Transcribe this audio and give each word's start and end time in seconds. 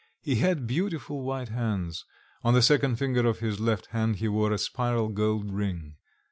He 0.23 0.37
had 0.37 0.65
beautiful 0.65 1.21
white 1.21 1.49
hands; 1.49 2.05
on 2.43 2.55
the 2.55 2.63
second 2.63 2.95
finger 2.95 3.27
of 3.29 3.37
his 3.37 3.59
left 3.59 3.85
hand 3.91 4.15
he 4.15 4.27
wore 4.27 4.51
a 4.51 4.57
spiral 4.57 5.09
gold 5.09 5.53
ring. 5.53 5.97